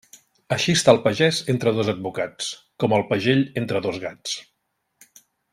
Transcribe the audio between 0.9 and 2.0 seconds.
el pagès entre dos